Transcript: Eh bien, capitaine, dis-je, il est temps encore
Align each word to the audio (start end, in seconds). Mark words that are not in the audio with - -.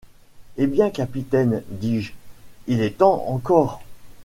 Eh 0.57 0.65
bien, 0.65 0.89
capitaine, 0.89 1.61
dis-je, 1.69 2.13
il 2.65 2.81
est 2.81 2.97
temps 2.97 3.23
encore 3.27 3.83